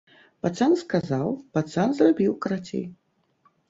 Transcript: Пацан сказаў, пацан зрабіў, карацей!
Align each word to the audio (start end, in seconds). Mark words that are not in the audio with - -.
Пацан 0.45 0.71
сказаў, 0.83 1.29
пацан 1.59 1.87
зрабіў, 2.01 2.31
карацей! 2.45 2.85